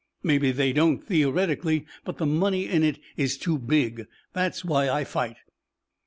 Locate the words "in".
2.67-2.81